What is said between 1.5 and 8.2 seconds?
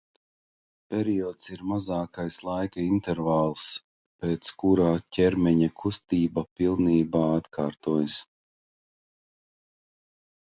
ir mazākais laika intervāls, pēc kura ķermeņa kustība pilnībā atkārtojas.